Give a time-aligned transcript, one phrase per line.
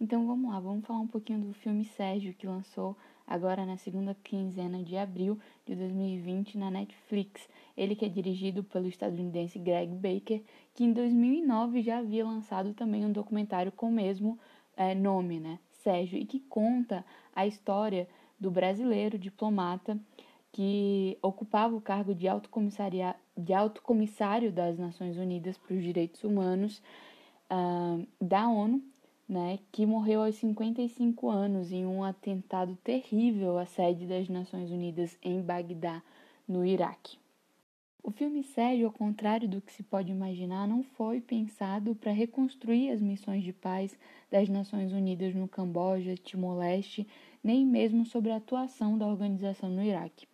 [0.00, 4.12] Então vamos lá, vamos falar um pouquinho do filme Sérgio, que lançou agora na segunda
[4.24, 7.48] quinzena de abril de 2020 na Netflix.
[7.76, 10.42] Ele que é dirigido pelo estadunidense Greg Baker,
[10.74, 14.36] que em 2009 já havia lançado também um documentário com o mesmo
[14.76, 18.08] é, nome, né, Sérgio, e que conta a história
[18.40, 19.96] do brasileiro diplomata
[20.52, 22.26] que ocupava o cargo de,
[23.36, 26.82] de alto comissário das Nações Unidas para os Direitos Humanos
[27.50, 28.82] uh, da ONU
[29.30, 35.16] né, que morreu aos 55 anos em um atentado terrível à sede das Nações Unidas
[35.22, 36.02] em Bagdá,
[36.48, 37.16] no Iraque.
[38.02, 42.90] O filme Sérgio, ao contrário do que se pode imaginar, não foi pensado para reconstruir
[42.90, 43.96] as missões de paz
[44.28, 47.06] das Nações Unidas no Camboja, Timor-Leste,
[47.44, 50.26] nem mesmo sobre a atuação da organização no Iraque.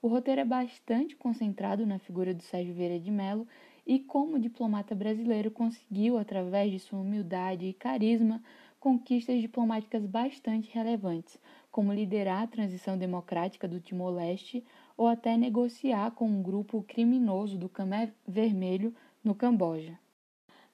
[0.00, 3.48] O roteiro é bastante concentrado na figura do Sérgio Vieira de Mello
[3.84, 8.40] e como o diplomata brasileiro conseguiu, através de sua humildade e carisma,
[8.78, 11.36] conquistas diplomáticas bastante relevantes,
[11.72, 14.64] como liderar a transição democrática do Timor-Leste
[14.96, 19.98] ou até negociar com um grupo criminoso do Khmer Vermelho no Camboja.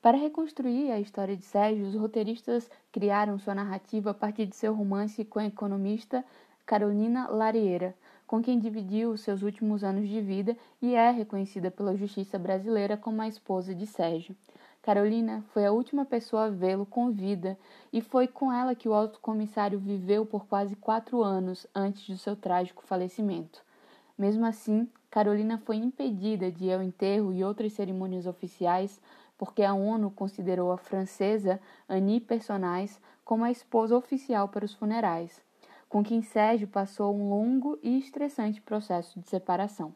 [0.02, 4.74] Para reconstruir a história de Sérgio, os roteiristas criaram sua narrativa a partir de seu
[4.74, 6.22] romance com a economista
[6.66, 7.94] Carolina Larieira,
[8.26, 13.20] com quem dividiu seus últimos anos de vida e é reconhecida pela justiça brasileira como
[13.20, 14.34] a esposa de Sérgio.
[14.82, 17.58] Carolina foi a última pessoa a vê-lo com vida
[17.92, 22.18] e foi com ela que o alto comissário viveu por quase quatro anos antes do
[22.18, 23.62] seu trágico falecimento.
[24.16, 29.00] Mesmo assim, Carolina foi impedida de ir ao enterro e outras cerimônias oficiais
[29.36, 35.43] porque a ONU considerou a francesa Annie Personnais como a esposa oficial para os funerais
[35.94, 39.94] com quem Sérgio passou um longo e estressante processo de separação.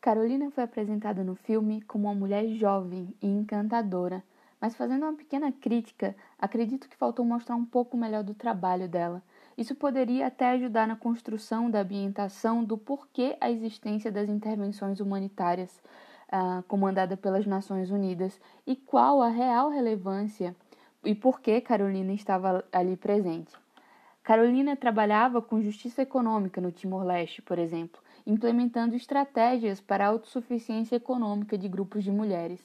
[0.00, 4.24] Carolina foi apresentada no filme como uma mulher jovem e encantadora,
[4.60, 9.22] mas fazendo uma pequena crítica, acredito que faltou mostrar um pouco melhor do trabalho dela.
[9.56, 15.80] Isso poderia até ajudar na construção da ambientação do porquê a existência das intervenções humanitárias
[16.26, 20.56] uh, comandada pelas Nações Unidas e qual a real relevância
[21.04, 23.52] e por que Carolina estava ali presente.
[24.28, 31.56] Carolina trabalhava com justiça econômica no Timor-Leste, por exemplo, implementando estratégias para a autossuficiência econômica
[31.56, 32.60] de grupos de mulheres.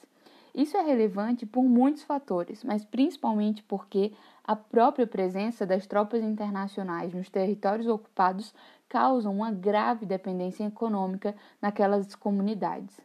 [0.54, 4.12] Isso é relevante por muitos fatores, mas principalmente porque
[4.44, 8.54] a própria presença das tropas internacionais nos territórios ocupados
[8.90, 13.00] causa uma grave dependência econômica naquelas comunidades.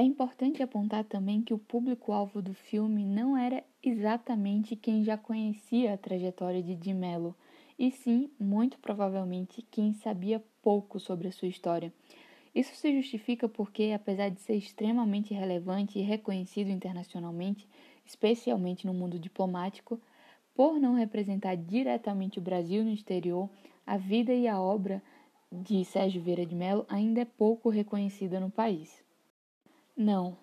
[0.00, 5.92] É importante apontar também que o público-alvo do filme não era exatamente quem já conhecia
[5.92, 7.34] a trajetória de Di Mello,
[7.76, 11.92] e sim, muito provavelmente, quem sabia pouco sobre a sua história.
[12.54, 17.68] Isso se justifica porque, apesar de ser extremamente relevante e reconhecido internacionalmente,
[18.06, 20.00] especialmente no mundo diplomático,
[20.54, 23.50] por não representar diretamente o Brasil no exterior,
[23.84, 25.02] a vida e a obra
[25.50, 29.07] de Sérgio Vieira de Mello ainda é pouco reconhecida no país.
[30.00, 30.36] Não,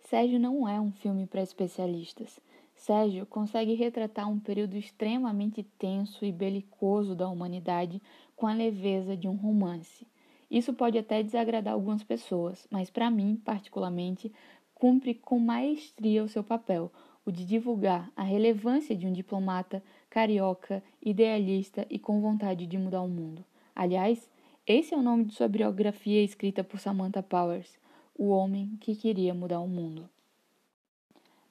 [0.00, 2.40] Sérgio não é um filme para especialistas.
[2.74, 8.02] Sérgio consegue retratar um período extremamente tenso e belicoso da humanidade
[8.34, 10.04] com a leveza de um romance.
[10.50, 14.32] Isso pode até desagradar algumas pessoas, mas para mim, particularmente,
[14.74, 16.90] cumpre com maestria o seu papel,
[17.24, 19.80] o de divulgar a relevância de um diplomata
[20.10, 23.44] carioca, idealista e com vontade de mudar o mundo.
[23.76, 24.28] Aliás,
[24.66, 27.78] esse é o nome de sua biografia escrita por Samantha Powers
[28.18, 30.10] o homem que queria mudar o mundo.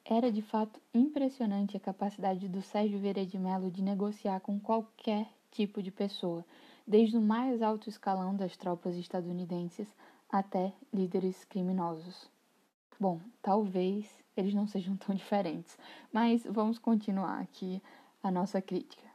[0.04, 5.26] Era de fato impressionante a capacidade do Sérgio Vieira de Mello de negociar com qualquer
[5.50, 6.44] tipo de pessoa,
[6.86, 9.88] desde o mais alto escalão das tropas estadunidenses
[10.30, 12.28] até líderes criminosos.
[13.00, 14.06] Bom, talvez
[14.36, 15.78] eles não sejam tão diferentes,
[16.12, 17.82] mas vamos continuar aqui
[18.22, 19.08] a nossa crítica.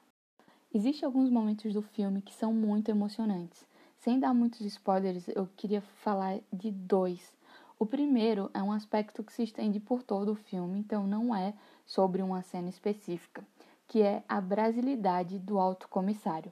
[0.74, 3.64] Existem alguns momentos do filme que são muito emocionantes.
[4.00, 7.32] Sem dar muitos spoilers, eu queria falar de dois
[7.80, 11.54] o primeiro é um aspecto que se estende por todo o filme, então não é
[11.86, 13.44] sobre uma cena específica,
[13.88, 16.52] que é a brasilidade do alto comissário.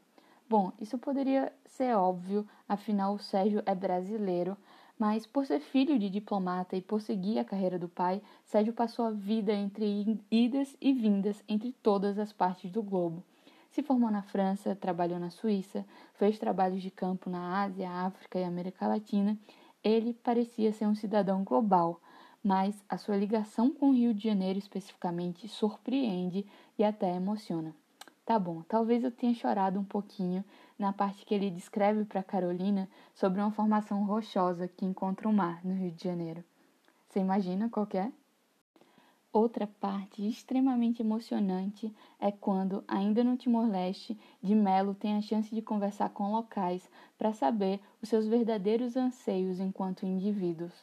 [0.49, 4.57] Bom, isso poderia ser óbvio, afinal o Sérgio é brasileiro,
[4.99, 9.05] mas por ser filho de diplomata e por seguir a carreira do pai, Sérgio passou
[9.05, 13.23] a vida entre idas e vindas entre todas as partes do globo.
[13.71, 15.85] Se formou na França, trabalhou na Suíça,
[16.15, 19.37] fez trabalhos de campo na Ásia, África e América Latina
[19.83, 22.01] ele parecia ser um cidadão global,
[22.43, 26.45] mas a sua ligação com o Rio de Janeiro especificamente surpreende
[26.77, 27.75] e até emociona.
[28.25, 30.43] Tá bom, talvez eu tenha chorado um pouquinho
[30.77, 35.59] na parte que ele descreve para Carolina sobre uma formação rochosa que encontra o mar
[35.65, 36.43] no Rio de Janeiro.
[37.07, 38.11] Você imagina qual é?
[39.33, 41.89] Outra parte extremamente emocionante
[42.19, 47.31] é quando, ainda no Timor-Leste, de Melo tem a chance de conversar com locais para
[47.31, 50.73] saber os seus verdadeiros anseios enquanto indivíduos.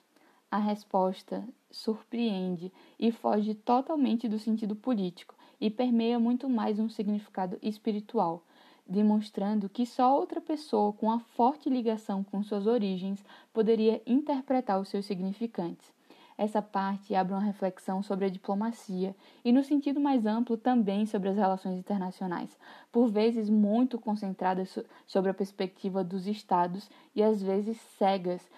[0.51, 7.59] A resposta surpreende e foge totalmente do sentido político e permeia muito mais um significado
[7.61, 8.43] espiritual,
[8.87, 13.23] demonstrando que só outra pessoa com uma forte ligação com suas origens
[13.53, 15.98] poderia interpretar os seus significantes.
[16.39, 19.13] Essa parte abre uma reflexão sobre a diplomacia
[19.45, 22.57] e, no sentido mais amplo, também sobre as relações internacionais,
[22.93, 28.49] por vezes muito concentradas sobre a perspectiva dos Estados e às vezes cegas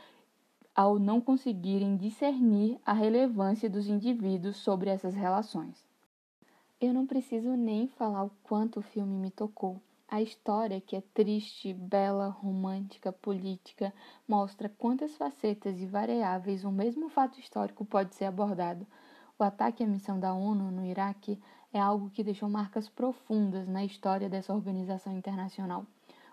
[0.75, 5.83] ao não conseguirem discernir a relevância dos indivíduos sobre essas relações.
[6.79, 9.81] Eu não preciso nem falar o quanto o filme me tocou.
[10.13, 13.95] A história, que é triste, bela, romântica, política,
[14.27, 18.85] mostra quantas facetas e variáveis um mesmo fato histórico pode ser abordado.
[19.39, 21.41] O ataque à missão da ONU no Iraque
[21.73, 25.87] é algo que deixou marcas profundas na história dessa organização internacional.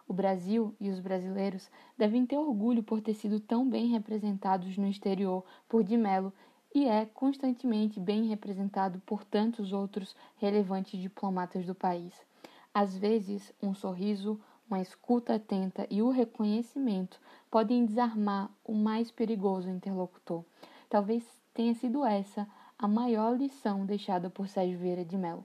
[0.08, 4.88] O Brasil e os brasileiros devem ter orgulho por ter sido tão bem representados no
[4.88, 6.34] exterior por Di Mello
[6.74, 12.26] e é constantemente bem representado por tantos outros relevantes diplomatas do país.
[12.74, 17.20] Às vezes, um sorriso, uma escuta atenta e o reconhecimento
[17.50, 20.44] podem desarmar o mais perigoso interlocutor.
[20.90, 21.24] Talvez
[21.54, 22.48] tenha sido essa
[22.78, 25.44] a maior lição deixada por Sérgio Vieira de Mello.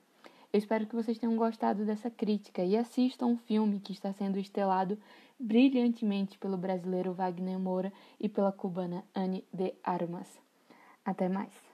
[0.53, 4.39] Eu espero que vocês tenham gostado dessa crítica e assistam um filme que está sendo
[4.39, 4.99] estelado
[5.41, 7.91] brilhantemente pelo brasileiro Wagner Moura
[8.21, 10.39] e pela cubana Anne de Armas.
[11.05, 11.72] Até mais!